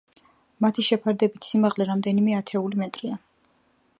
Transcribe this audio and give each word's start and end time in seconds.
მათი 0.65 0.85
შეფარდებითი 0.87 1.51
სიმაღლე 1.51 1.87
რამდენიმე 1.91 2.35
ათეული 2.39 2.83
მეტრია. 2.85 3.21